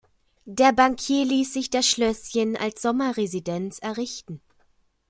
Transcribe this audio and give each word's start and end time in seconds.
Der 0.47 0.73
Bankier 0.73 1.25
ließ 1.25 1.53
sich 1.53 1.69
das 1.69 1.85
Schlösschen 1.87 2.57
als 2.57 2.81
Sommerresidenz 2.81 3.77
errichten. 3.83 4.41